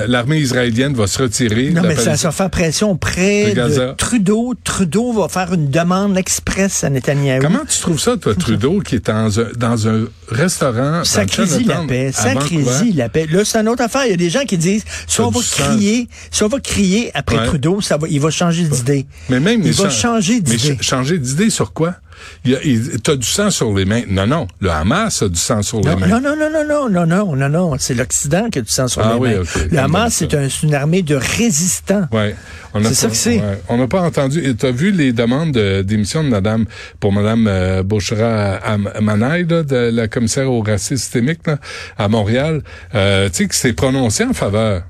l'armée 0.08 0.40
israélienne 0.40 0.94
va 0.94 1.08
se 1.08 1.22
retirer. 1.22 1.72
Non, 1.72 1.84
mais 1.84 1.96
ça 1.96 2.16
va 2.16 2.32
faire 2.32 2.50
pression 2.50 2.92
auprès 2.92 3.54
de, 3.54 3.94
Trudeau. 3.96 4.54
Trudeau 4.64 5.12
va 5.12 5.28
faire 5.28 5.54
une 5.54 5.70
demande 5.70 6.18
express 6.18 6.84
à 6.84 6.90
Netanyahu. 6.90 7.42
Comment 7.42 7.66
tu 7.68 7.80
trouves 7.80 8.00
ça, 8.00 8.16
toi, 8.18 8.34
Trudeau, 8.34 8.80
qui 8.80 8.96
est 8.96 9.08
dans 9.08 9.40
un, 9.40 9.48
dans 9.58 9.88
un 9.88 10.06
restaurant 10.30 11.04
Sacrésie 11.04 11.66
la 11.66 11.84
paix. 11.88 12.12
Sacrésie 12.14 12.94
la 12.94 13.10
paix. 13.10 13.28
Là, 13.30 13.44
c'est 13.44 13.60
une 13.60 13.68
autre 13.68 13.84
affaire. 13.84 14.06
Il 14.06 14.12
y 14.12 14.14
a 14.14 14.18
des 14.18 14.30
gens 14.30 14.46
qui 14.46 14.58
disent, 14.58 14.86
si 15.06 15.20
on 15.20 15.30
va 15.30 15.42
crier, 15.42 16.08
si 16.32 16.44
on 16.44 16.48
va 16.48 16.60
crier 16.60 17.12
après 17.14 17.46
Trudeau, 17.46 17.82
ça 17.82 17.98
va, 17.98 18.08
il 18.08 18.22
va 18.22 18.30
changer 18.30 18.64
d'idée. 18.64 19.06
Mais 19.30 19.42
même, 19.42 19.62
il 19.64 19.74
va 19.74 19.90
changer 19.90 20.40
d'idée. 20.40 20.78
Mais 20.78 20.84
changer 20.84 21.18
d'idée 21.18 21.50
sur 21.50 21.74
quoi? 21.74 21.96
Tu 22.44 22.56
as 22.56 23.16
du 23.16 23.28
sang 23.28 23.50
sur 23.50 23.74
les 23.74 23.86
mains. 23.86 24.04
Non, 24.08 24.28
non. 24.28 24.48
Le 24.60 24.70
Hamas 24.70 25.22
a 25.22 25.30
du 25.30 25.40
sang 25.40 25.62
sur 25.62 25.82
les 25.82 25.96
mains. 25.96 26.08
Non, 26.08 26.22
non, 26.22 26.36
non, 26.36 26.50
non, 26.52 26.66
non, 26.66 26.90
non, 26.90 27.10
non, 27.10 27.36
non. 27.36 27.50
non. 27.50 27.76
C'est 27.80 27.94
l'Occident 27.94 28.50
qui 28.50 28.60
a 28.60 28.62
du 28.62 28.72
sang 28.72 28.88
sur 28.88 29.02
ah 29.02 29.14
les 29.14 29.20
oui, 29.20 29.30
mains. 29.36 29.42
Okay. 29.42 29.68
Le 29.72 29.80
Hamas, 29.80 30.14
c'est 30.14 30.64
une 30.64 30.74
armée 30.74 31.02
de 31.02 31.16
résistants. 31.16 32.08
Ouais. 32.12 32.36
C'est 32.84 32.94
ça 32.94 33.08
que 33.08 33.16
c'est. 33.16 33.42
On 33.70 33.78
n'a 33.78 33.88
pas 33.88 34.02
entendu. 34.02 34.56
Tu 34.56 34.66
as 34.66 34.72
vu 34.72 34.92
les 34.92 35.14
demandes 35.14 35.52
de, 35.52 35.82
d'émission 35.82 36.24
de 36.24 36.30
Madame, 36.30 36.66
pour 37.00 37.12
Madame 37.12 37.48
euh, 37.48 37.84
Bouchera 37.84 38.60
Manaï, 39.02 39.46
de 39.46 39.90
la 39.92 40.08
commissaire 40.08 40.52
au 40.52 40.62
racisme 40.62 40.98
systémique 40.98 41.46
là, 41.46 41.58
à 41.98 42.08
Montréal, 42.08 42.62
euh, 42.96 43.30
tu 43.30 43.44
sais, 43.44 43.48
qui 43.48 43.58
s'est 43.58 43.74
prononcée 43.74 44.26
en 44.26 44.34
faveur 44.34 44.84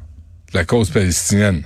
de 0.51 0.57
la 0.57 0.65
cause 0.65 0.89
palestinienne. 0.89 1.63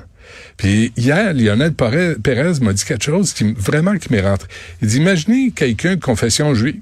Puis 0.61 0.93
hier, 0.95 1.33
Lionel 1.33 1.73
Pérez 1.73 2.59
m'a 2.61 2.71
dit 2.71 2.85
quelque 2.85 3.03
chose 3.03 3.33
qui 3.33 3.51
vraiment 3.57 3.97
qui 3.97 4.13
m'est 4.13 4.21
rentré. 4.21 4.47
Il 4.83 4.89
dit 4.89 4.97
imaginez 4.97 5.49
quelqu'un 5.49 5.95
de 5.95 5.99
confession 5.99 6.53
juive 6.53 6.81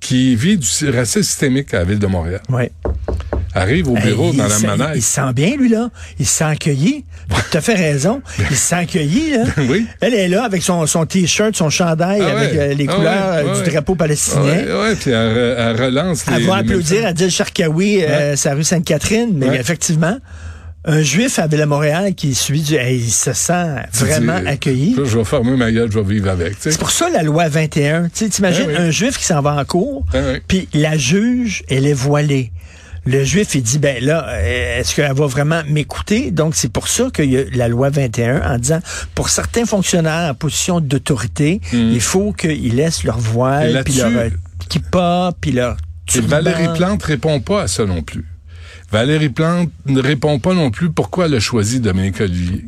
qui 0.00 0.34
vit 0.34 0.58
du 0.58 0.90
racisme 0.90 1.22
systémique 1.22 1.72
à 1.72 1.78
la 1.78 1.84
ville 1.84 2.00
de 2.00 2.08
Montréal. 2.08 2.42
Oui. 2.48 2.64
Arrive 3.54 3.90
au 3.90 3.94
bureau 3.94 4.32
dans 4.32 4.48
la 4.48 4.58
manette. 4.58 4.96
Il 4.96 5.02
se 5.02 5.12
sent 5.12 5.32
bien, 5.36 5.54
lui, 5.56 5.68
là. 5.68 5.88
Il 6.18 6.26
se 6.26 6.38
sent 6.38 6.44
accueilli. 6.44 7.04
Tu 7.52 7.56
as 7.56 7.60
fait 7.60 7.76
raison. 7.76 8.20
Il 8.50 8.56
se 8.56 8.66
sent 8.70 8.74
accueilli, 8.74 9.30
là. 9.30 9.44
oui. 9.68 9.86
Elle 10.00 10.14
est 10.14 10.26
là 10.26 10.42
avec 10.42 10.64
son, 10.64 10.84
son 10.88 11.06
T-shirt, 11.06 11.54
son 11.54 11.70
chandail, 11.70 12.22
ah 12.22 12.36
avec 12.36 12.54
euh, 12.54 12.74
les 12.74 12.86
ah 12.88 12.92
couleurs 12.92 13.32
euh, 13.34 13.62
du 13.62 13.70
drapeau 13.70 13.94
palestinien. 13.94 14.64
Oui, 14.66 14.72
ouais, 14.72 14.94
puis 14.96 15.12
elle, 15.12 15.80
relance 15.80 16.26
les, 16.26 16.34
Elle 16.34 16.46
va 16.46 16.56
applaudir 16.56 17.04
à 17.04 17.10
Adil 17.10 17.30
Sharkawi, 17.30 18.02
euh, 18.02 18.34
sa 18.34 18.54
rue 18.54 18.64
Sainte-Catherine, 18.64 19.30
mais 19.32 19.60
effectivement, 19.60 20.18
un 20.84 21.02
juif 21.02 21.38
à 21.38 21.46
Ville-Montréal 21.46 22.14
qui 22.14 22.34
suit 22.34 22.60
du, 22.60 22.74
il 22.74 23.10
se 23.10 23.32
sent 23.32 23.76
vraiment 23.92 24.40
accueilli. 24.46 24.96
Je 24.96 25.18
vais 25.18 25.24
fermer 25.24 25.56
ma 25.56 25.72
gueule, 25.72 25.90
je 25.90 25.98
vais 25.98 26.14
vivre 26.14 26.28
avec. 26.28 26.56
C'est 26.58 26.78
pour 26.78 26.90
ça 26.90 27.08
la 27.08 27.22
loi 27.22 27.48
21. 27.48 28.08
Tu 28.10 28.26
imagines 28.26 28.66
ben 28.66 28.82
un 28.82 28.90
juif 28.90 29.16
qui 29.16 29.24
s'en 29.24 29.40
va 29.40 29.56
en 29.56 29.64
cours, 29.64 30.04
ben 30.12 30.40
puis 30.46 30.68
la 30.74 30.96
juge, 30.96 31.62
elle 31.68 31.86
est 31.86 31.94
voilée. 31.94 32.52
Le 33.06 33.22
juif, 33.22 33.54
il 33.54 33.62
dit, 33.62 33.78
ben 33.78 34.02
là, 34.02 34.26
euh, 34.30 34.80
est-ce 34.80 34.94
qu'elle 34.94 35.12
va 35.12 35.26
vraiment 35.26 35.60
m'écouter? 35.68 36.30
Donc, 36.30 36.54
c'est 36.54 36.72
pour 36.72 36.88
ça 36.88 37.10
qu'il 37.14 37.30
y 37.30 37.36
a 37.36 37.42
la 37.52 37.68
loi 37.68 37.90
21 37.90 38.40
en 38.50 38.56
disant, 38.56 38.80
pour 39.14 39.28
certains 39.28 39.66
fonctionnaires 39.66 40.30
en 40.30 40.34
position 40.34 40.80
d'autorité, 40.80 41.60
hmm. 41.72 41.76
il 41.92 42.00
faut 42.00 42.32
qu'ils 42.32 42.76
laissent 42.76 43.04
leur 43.04 43.18
voile, 43.18 43.82
puis 43.84 43.96
leur 43.96 44.08
euh, 44.08 44.30
kippa, 44.70 45.32
puis 45.38 45.52
leur 45.52 45.76
turban. 46.06 46.26
Et 46.26 46.30
Valérie 46.30 46.78
Plante 46.78 47.02
répond 47.02 47.40
pas 47.40 47.62
à 47.62 47.68
ça 47.68 47.84
non 47.84 48.00
plus. 48.00 48.24
Valérie 48.90 49.28
Plante 49.28 49.70
ne 49.86 50.00
répond 50.00 50.38
pas 50.38 50.54
non 50.54 50.70
plus 50.70 50.90
pourquoi 50.90 51.26
elle 51.26 51.34
a 51.34 51.40
choisi 51.40 51.80
Dominique 51.80 52.20
Olivier. 52.20 52.64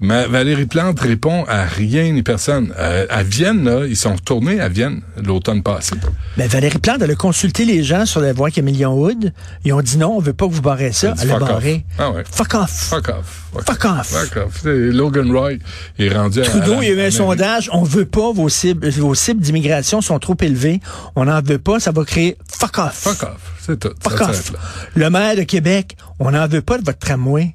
Mais 0.00 0.26
Valérie 0.26 0.66
Plante 0.66 1.00
répond 1.00 1.44
à 1.44 1.64
rien 1.64 2.12
ni 2.12 2.22
personne. 2.22 2.72
Euh, 2.78 3.06
à 3.08 3.22
Vienne, 3.22 3.64
là, 3.64 3.86
ils 3.86 3.96
sont 3.96 4.14
retournés 4.14 4.60
à 4.60 4.68
Vienne 4.68 5.00
l'automne 5.22 5.62
passé. 5.62 5.94
Ben, 6.36 6.48
Valérie 6.48 6.78
Plante, 6.78 7.02
elle 7.02 7.10
a 7.10 7.14
consulté 7.14 7.64
les 7.64 7.82
gens 7.82 8.06
sur 8.06 8.20
la 8.20 8.32
voie 8.32 8.50
Camillion 8.50 8.94
Wood. 8.94 9.32
Ils 9.64 9.72
ont 9.72 9.80
dit 9.80 9.96
non, 9.96 10.16
on 10.16 10.20
veut 10.20 10.32
pas 10.32 10.46
que 10.46 10.52
vous 10.52 10.62
barrez 10.62 10.92
ça. 10.92 11.14
Elle, 11.22 11.30
a 11.30 11.38
barré. 11.38 11.84
Ah 11.98 12.10
ouais. 12.10 12.24
Fuck 12.30 12.54
off. 12.54 12.70
Fuck 12.70 13.08
off. 13.08 13.44
Fuck 13.66 13.84
off. 13.84 14.06
Fuck 14.08 14.36
off. 14.36 14.62
Logan 14.64 15.30
Roy 15.30 15.54
est 15.98 16.08
rendu 16.08 16.42
Trudeau, 16.42 16.74
à 16.74 16.84
il 16.84 16.88
y 16.88 16.92
a 16.92 16.94
eu 16.94 17.06
un 17.06 17.10
sondage. 17.10 17.70
On 17.72 17.82
veut 17.82 18.06
pas 18.06 18.32
vos 18.32 18.48
cibles. 18.48 18.88
Vos 18.90 19.14
cibles 19.14 19.40
d'immigration 19.40 20.00
sont 20.00 20.18
trop 20.18 20.36
élevées. 20.40 20.80
On 21.16 21.24
n'en 21.24 21.40
veut 21.40 21.58
pas. 21.58 21.80
Ça 21.80 21.92
va 21.92 22.04
créer 22.04 22.36
fuck 22.48 22.78
off. 22.78 22.94
Fuck 22.94 23.22
off. 23.22 23.54
C'est 23.64 23.78
tout. 23.78 23.94
Fuck 24.02 24.20
off. 24.20 24.52
Le 24.94 25.08
maire 25.08 25.33
de 25.36 25.42
Québec, 25.42 25.96
on 26.18 26.30
n'en 26.30 26.46
veut 26.46 26.62
pas 26.62 26.78
de 26.78 26.84
votre 26.84 26.98
tramway 26.98 27.54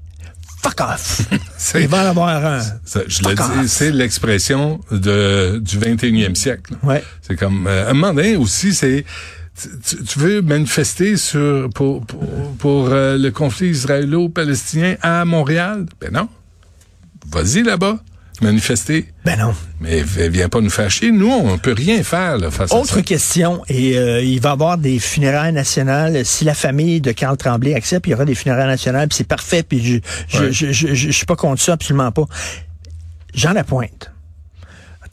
fuck 0.61 0.81
off. 0.81 1.21
Il 1.75 1.87
va 1.87 2.05
en 2.05 2.09
avoir 2.09 2.45
un. 2.45 2.59
je 3.07 3.27
le 3.27 3.61
dis, 3.61 3.69
c'est 3.69 3.91
l'expression 3.91 4.81
de 4.91 5.59
du 5.59 5.77
21e 5.77 6.35
siècle. 6.35 6.73
Ouais. 6.83 7.03
C'est 7.21 7.35
comme 7.35 7.67
euh, 7.67 7.89
un 7.89 7.93
moment 7.93 8.13
donné 8.13 8.35
aussi, 8.35 8.73
c'est 8.73 9.05
tu, 10.07 10.19
veux 10.19 10.41
manifester 10.41 11.17
sur 11.17 11.69
pour 11.69 12.05
pour, 12.05 12.23
pour 12.57 12.89
euh, 12.89 13.17
le 13.17 13.31
conflit 13.31 13.69
israélo-palestinien 13.69 14.95
à 15.01 15.25
Montréal? 15.25 15.85
Ben 15.99 16.11
non. 16.11 16.29
Vas-y 17.31 17.63
là-bas 17.63 17.99
manifester. 18.41 19.05
Ben 19.25 19.37
non. 19.37 19.53
Mais 19.79 20.01
viens 20.03 20.49
pas 20.49 20.61
nous 20.61 20.69
faire 20.69 20.89
chier. 20.89 21.11
Nous, 21.11 21.29
on 21.29 21.57
peut 21.57 21.73
rien 21.73 22.03
faire 22.03 22.37
là, 22.37 22.51
face 22.51 22.71
Autre 22.71 22.93
à 22.93 22.95
ça. 22.97 23.01
question, 23.01 23.63
et 23.67 23.97
euh, 23.97 24.21
il 24.21 24.39
va 24.41 24.49
y 24.49 24.51
avoir 24.51 24.77
des 24.77 24.99
funérailles 24.99 25.53
nationales. 25.53 26.25
Si 26.25 26.43
la 26.43 26.53
famille 26.53 27.01
de 27.01 27.11
Carl 27.11 27.37
Tremblay 27.37 27.73
accepte, 27.73 28.07
il 28.07 28.11
y 28.11 28.13
aura 28.13 28.25
des 28.25 28.35
funérailles 28.35 28.67
nationales, 28.67 29.07
puis 29.07 29.17
c'est 29.17 29.27
parfait, 29.27 29.63
puis 29.63 29.83
je 29.83 29.99
je, 30.27 30.51
je, 30.51 30.71
je, 30.71 30.93
je, 30.93 31.11
suis 31.11 31.25
pas 31.25 31.35
contre 31.35 31.61
ça, 31.61 31.73
absolument 31.73 32.11
pas. 32.11 32.25
Jean 33.33 33.53
Lapointe 33.53 34.11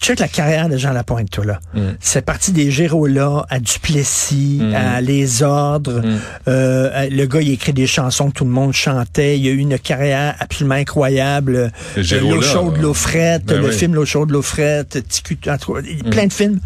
check 0.01 0.19
la 0.19 0.29
carrière 0.29 0.69
de 0.69 0.77
Jean 0.77 0.93
Lapointe, 0.93 1.31
toi, 1.31 1.45
là. 1.45 1.61
Mm. 1.75 1.81
C'est 2.01 2.25
parti 2.25 2.53
des 2.53 2.71
Gérola 2.71 3.47
à 3.49 3.59
Duplessis, 3.59 4.61
mm. 4.63 4.75
à 4.75 5.01
Les 5.01 5.43
Ordres. 5.43 6.01
Mm. 6.01 6.19
Euh, 6.49 7.09
le 7.11 7.27
gars, 7.27 7.41
il 7.41 7.51
écrit 7.51 7.73
des 7.73 7.87
chansons 7.87 8.31
que 8.31 8.35
tout 8.35 8.45
le 8.45 8.51
monde 8.51 8.73
chantait. 8.73 9.39
Il 9.39 9.47
a 9.49 9.51
eu 9.51 9.59
une 9.59 9.79
carrière 9.79 10.35
absolument 10.39 10.75
incroyable. 10.75 11.71
Euh, 11.97 12.21
l'eau 12.21 12.43
chaude, 12.43 12.77
l'eau 12.79 12.95
frette, 12.95 13.47
ben 13.47 13.61
le 13.61 13.71
film 13.71 13.95
L'eau 13.95 14.05
chaude, 14.05 14.31
l'eau 14.31 14.43
frette, 14.43 15.03
plein 16.11 16.27
de 16.27 16.33
films. 16.33 16.61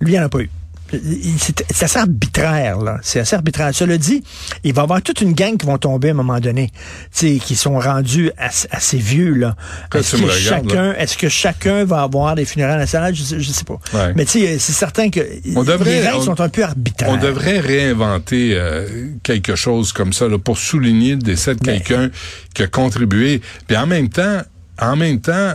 Lui, 0.00 0.12
il 0.12 0.18
n'en 0.18 0.26
a 0.26 0.28
pas 0.28 0.40
eu 0.40 0.50
c'est 0.90 1.82
assez 1.82 1.98
arbitraire, 1.98 2.78
là. 2.78 2.98
C'est 3.02 3.20
assez 3.20 3.34
arbitraire. 3.34 3.70
Cela 3.72 3.98
dit, 3.98 4.22
il 4.64 4.72
va 4.72 4.82
y 4.82 4.84
avoir 4.84 5.02
toute 5.02 5.20
une 5.20 5.32
gang 5.32 5.56
qui 5.56 5.66
vont 5.66 5.78
tomber 5.78 6.08
à 6.08 6.10
un 6.12 6.14
moment 6.14 6.38
donné, 6.40 6.70
qui 7.12 7.56
sont 7.56 7.78
rendus 7.78 8.30
assez, 8.38 8.98
vieux, 8.98 9.34
là. 9.34 9.56
Est-ce 9.94 10.16
que, 10.16 10.30
chacun, 10.30 10.92
est-ce 10.94 11.16
que 11.16 11.28
chacun 11.28 11.84
va 11.84 12.02
avoir 12.02 12.34
des 12.34 12.44
funérailles 12.44 12.78
nationales? 12.78 13.14
Je, 13.14 13.22
sais, 13.22 13.40
sais 13.40 13.64
pas. 13.64 13.78
Mais 14.14 14.24
tu 14.24 14.40
sais, 14.40 14.58
c'est 14.58 14.72
certain 14.72 15.10
que 15.10 15.20
les 15.20 16.00
règles 16.00 16.22
sont 16.22 16.40
un 16.40 16.48
peu 16.48 16.62
arbitraires. 16.62 17.10
On 17.10 17.16
devrait 17.16 17.60
réinventer 17.60 18.54
euh, 18.54 19.08
quelque 19.22 19.56
chose 19.56 19.92
comme 19.92 20.12
ça, 20.12 20.28
là, 20.28 20.38
pour 20.38 20.58
souligner 20.58 21.12
le 21.12 21.22
décès 21.22 21.54
de 21.54 21.60
quelqu'un 21.60 22.10
qui 22.54 22.62
a 22.62 22.66
contribué. 22.66 23.40
Puis 23.66 23.76
en 23.76 23.86
même 23.86 24.08
temps, 24.08 24.40
en 24.80 24.96
même 24.96 25.20
temps, 25.20 25.54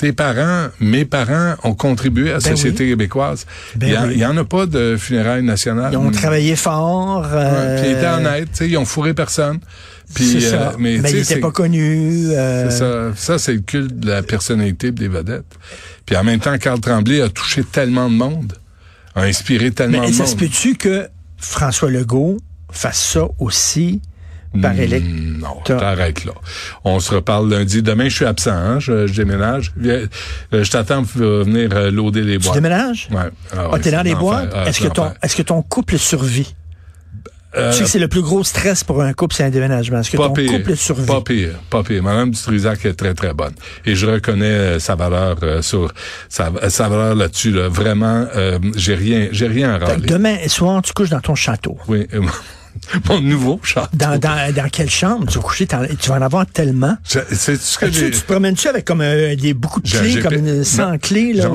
tes 0.00 0.12
parents, 0.14 0.68
mes 0.80 1.04
parents 1.04 1.56
ont 1.62 1.74
contribué 1.74 2.30
à 2.30 2.34
la 2.34 2.38
ben 2.38 2.56
société 2.56 2.88
québécoise. 2.88 3.46
Ben 3.76 4.10
il 4.10 4.16
n'y 4.16 4.24
en 4.24 4.34
a 4.38 4.44
pas 4.44 4.64
de 4.64 4.96
funérailles 4.98 5.42
nationales. 5.42 5.92
Ils 5.92 5.98
ont 5.98 6.10
travaillé 6.10 6.56
fort. 6.56 7.28
Euh... 7.30 7.78
puis 7.78 7.90
ils 7.90 7.96
étaient 7.98 8.06
honnêtes, 8.06 8.62
ils 8.62 8.78
ont 8.78 8.86
fourré 8.86 9.12
personne. 9.12 9.58
Puis, 10.14 10.40
ça. 10.40 10.56
Euh, 10.56 10.72
mais, 10.78 10.96
mais 10.96 11.10
ils 11.10 11.18
n'étaient 11.18 11.38
pas 11.38 11.50
connus. 11.50 12.30
Euh... 12.30 12.70
Ça, 12.70 13.14
ça 13.14 13.38
c'est 13.38 13.52
le 13.52 13.60
culte 13.60 14.00
de 14.00 14.08
la 14.08 14.22
personnalité 14.22 14.90
des 14.90 15.08
vedettes. 15.08 15.58
Puis 16.06 16.16
en 16.16 16.24
même 16.24 16.40
temps, 16.40 16.56
Carl 16.56 16.80
Tremblay 16.80 17.20
a 17.20 17.28
touché 17.28 17.62
tellement 17.62 18.08
de 18.08 18.14
monde, 18.14 18.54
a 19.14 19.24
inspiré 19.24 19.70
tellement 19.70 19.98
de 19.98 20.02
monde. 20.04 20.10
Mais 20.12 20.16
ça 20.16 20.24
se 20.24 20.34
peut-tu 20.34 20.76
que 20.76 21.08
François 21.36 21.90
Legault 21.90 22.38
fasse 22.72 23.04
ça 23.04 23.28
aussi? 23.38 24.00
Par 24.52 24.74
hmm, 24.74 25.38
Non, 25.38 25.60
t'arrêtes 25.64 26.24
là. 26.24 26.32
On 26.84 26.98
se 26.98 27.14
reparle 27.14 27.50
lundi. 27.50 27.82
Demain, 27.82 28.08
je 28.08 28.16
suis 28.16 28.24
absent, 28.24 28.50
hein? 28.50 28.80
je, 28.80 29.06
déménage. 29.12 29.72
Euh, 29.84 30.06
je 30.52 30.70
t'attends 30.70 31.04
pour 31.04 31.20
venir 31.20 31.70
euh, 31.72 31.90
loader 31.90 32.22
les 32.22 32.38
boîtes. 32.38 32.54
Tu 32.54 32.60
déménages? 32.60 33.08
Ouais. 33.12 33.30
Ah, 33.56 33.68
ah 33.72 33.78
t'es 33.78 33.92
dans 33.92 34.02
les 34.02 34.14
boîtes? 34.14 34.52
Ah, 34.54 34.68
est-ce 34.68 34.80
que 34.80 34.88
ton, 34.88 35.12
est-ce 35.22 35.36
que 35.36 35.42
ton 35.42 35.62
couple 35.62 35.98
survit? 35.98 36.54
Euh, 37.56 37.70
tu 37.70 37.78
sais 37.78 37.84
que 37.84 37.90
c'est 37.90 37.98
le 37.98 38.06
plus 38.06 38.22
gros 38.22 38.44
stress 38.44 38.84
pour 38.84 39.02
un 39.02 39.12
couple, 39.12 39.34
c'est 39.34 39.42
un 39.42 39.50
déménagement. 39.50 40.00
Est-ce 40.00 40.10
que 40.10 40.16
ton 40.16 40.32
couple 40.32 40.76
survit? 40.76 41.06
Pas 41.06 41.20
pire, 41.20 41.54
pas 41.68 41.82
pire. 41.82 42.02
Madame 42.02 42.30
Dutrisac 42.30 42.84
est 42.86 42.94
très, 42.94 43.14
très 43.14 43.32
bonne. 43.32 43.54
Et 43.86 43.94
je 43.94 44.06
reconnais 44.06 44.80
sa 44.80 44.94
valeur 44.96 45.36
sur 45.62 45.92
sa, 46.28 46.50
sa 46.68 46.88
valeur 46.88 47.14
là-dessus. 47.14 47.52
Là. 47.52 47.68
Vraiment, 47.68 48.26
j'ai 48.76 48.94
rien, 48.94 49.28
j'ai 49.30 49.46
rien 49.46 49.74
à 49.74 49.78
râler. 49.78 50.06
Demain 50.06 50.36
soir, 50.48 50.82
tu 50.82 50.92
couches 50.92 51.10
dans 51.10 51.20
ton 51.20 51.36
château. 51.36 51.78
Oui. 51.88 52.08
mon 53.08 53.20
nouveau 53.20 53.60
château. 53.62 53.88
Dans, 53.94 54.18
dans, 54.18 54.54
dans 54.54 54.68
quelle 54.68 54.90
chambre? 54.90 55.26
Tu 55.28 55.38
vas 55.38 55.44
coucher? 55.44 55.66
Tu 55.66 56.08
vas 56.08 56.16
en 56.16 56.22
avoir 56.22 56.46
tellement. 56.46 56.96
C'est 57.04 57.56
ce 57.56 57.78
que 57.78 57.86
tu, 57.86 58.10
tu 58.10 58.20
te 58.20 58.26
promènes-tu 58.26 58.68
avec 58.68 58.84
comme 58.84 59.00
euh, 59.00 59.36
des, 59.36 59.54
beaucoup 59.54 59.80
de 59.80 59.88
clés, 59.88 60.20
comme 60.20 60.34
une, 60.34 60.64
100 60.64 60.98
clés? 60.98 61.32
Là, 61.32 61.50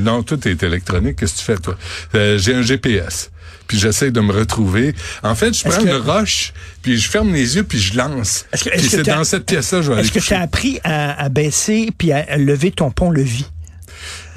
non, 0.00 0.22
tout 0.22 0.46
est 0.46 0.62
électronique. 0.62 1.16
Qu'est-ce 1.16 1.34
que 1.34 1.38
tu 1.38 1.44
fais, 1.44 1.56
toi? 1.56 1.76
Euh, 2.14 2.38
j'ai 2.38 2.54
un 2.54 2.62
GPS 2.62 3.30
puis 3.66 3.78
j'essaie 3.78 4.12
de 4.12 4.20
me 4.20 4.32
retrouver. 4.32 4.94
En 5.24 5.34
fait, 5.34 5.52
je 5.52 5.68
prends 5.68 5.82
le 5.82 5.96
roche, 5.96 6.52
puis 6.82 6.98
je 6.98 7.10
ferme 7.10 7.32
les 7.32 7.56
yeux, 7.56 7.64
puis 7.64 7.80
je 7.80 7.96
lance. 7.96 8.46
Est-ce 8.52 8.64
que, 8.64 8.80
c'est 8.80 9.02
dans 9.02 9.24
cette 9.24 9.46
pièce-là 9.46 9.82
je 9.82 9.92
vais 9.92 10.00
Est-ce 10.00 10.12
que 10.12 10.20
tu 10.20 10.34
as 10.34 10.40
appris 10.40 10.78
à, 10.84 11.20
à, 11.20 11.28
baisser 11.28 11.90
puis 11.96 12.12
à 12.12 12.36
lever 12.36 12.70
ton 12.70 12.92
pont-levis? 12.92 13.46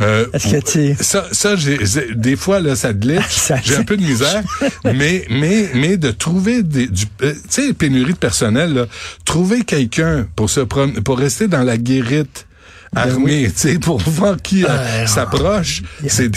Euh, 0.01 0.25
ça, 1.01 1.27
ça 1.31 1.55
j'ai, 1.55 1.77
des 2.15 2.35
fois 2.35 2.59
là, 2.59 2.75
ça 2.75 2.93
glitch. 2.93 3.51
j'ai 3.63 3.75
un 3.75 3.83
peu 3.83 3.97
de 3.97 4.03
misère, 4.03 4.43
mais 4.83 5.25
mais 5.29 5.69
mais 5.73 5.97
de 5.97 6.11
trouver 6.11 6.63
des, 6.63 6.87
du, 6.87 7.05
euh, 7.21 7.33
tu 7.33 7.67
sais, 7.67 7.73
pénurie 7.73 8.13
de 8.13 8.17
personnel, 8.17 8.73
là, 8.73 8.85
trouver 9.25 9.63
quelqu'un 9.63 10.27
pour 10.35 10.49
se 10.49 10.61
pour 10.61 11.17
rester 11.17 11.47
dans 11.47 11.63
la 11.63 11.77
guérite 11.77 12.47
ben 12.93 13.01
armée, 13.01 13.51
tu 13.51 13.53
sais, 13.55 13.79
pour 13.79 13.99
voir 13.99 14.37
qui 14.41 14.65
euh, 14.65 15.05
s'approche. 15.05 15.83
C'est 16.07 16.29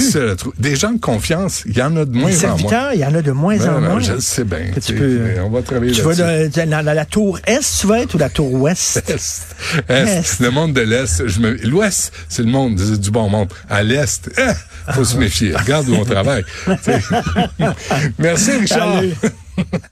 Des 0.58 0.76
gens 0.76 0.92
de 0.92 1.00
confiance, 1.00 1.62
il 1.66 1.76
y 1.76 1.82
en 1.82 1.96
a 1.96 2.04
de 2.04 2.12
moins 2.12 2.44
en 2.44 2.58
moins. 2.58 2.92
il 2.92 3.00
y 3.00 3.04
en 3.04 3.14
a 3.14 3.22
de 3.22 3.32
moins 3.32 3.56
ben 3.56 3.74
en 3.74 3.80
moins. 3.80 4.00
Je 4.00 4.18
sais 4.18 4.44
bien. 4.44 4.70
Tu 4.84 4.94
peux, 4.94 5.34
on 5.42 5.50
va 5.50 5.62
travailler 5.62 5.92
Tu 5.92 6.02
vas 6.02 6.14
dans, 6.14 6.84
la 6.84 7.04
tour 7.04 7.38
Est, 7.46 7.80
tu 7.80 7.86
vas 7.86 8.00
être, 8.00 8.14
ou 8.14 8.18
la 8.18 8.28
tour 8.28 8.52
Ouest? 8.52 9.02
Est. 9.08 9.88
Est. 9.88 10.40
Le 10.40 10.50
monde 10.50 10.72
de 10.74 10.82
l'Est. 10.82 11.22
Me... 11.38 11.56
L'Ouest, 11.66 12.12
c'est 12.28 12.42
le 12.42 12.50
monde 12.50 12.76
du 12.76 13.10
bon 13.10 13.28
monde. 13.28 13.48
À 13.68 13.82
l'Est, 13.82 14.30
eh, 14.36 14.92
faut 14.92 15.04
se 15.04 15.16
méfier. 15.16 15.54
Regarde 15.54 15.88
où 15.88 15.94
on 15.94 16.04
travaille. 16.04 16.44
Merci, 18.18 18.52
Richard. 18.52 19.02